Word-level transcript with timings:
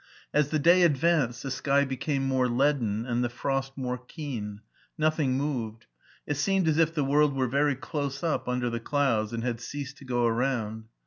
As 0.33 0.49
the 0.49 0.57
day 0.57 0.81
advanced 0.81 1.43
the 1.43 1.51
sky 1.51 1.85
became 1.85 2.27
more 2.27 2.47
leaden 2.49 3.05
and 3.05 3.23
the 3.23 3.29
frost 3.29 3.77
more 3.77 3.99
keen. 3.99 4.61
Nothing 4.97 5.37
moved. 5.37 5.85
It 6.25 6.37
seemed 6.37 6.67
as 6.67 6.79
if 6.79 6.91
the 6.95 7.03
world 7.03 7.35
were 7.35 7.45
very 7.45 7.75
close 7.75 8.23
up 8.23 8.47
under 8.47 8.71
the 8.71 8.79
clouds, 8.79 9.31
and 9.31 9.43
had 9.43 9.61
ceased 9.61 9.97
to 9.99 10.05
go 10.05 10.25
around. 10.25 10.85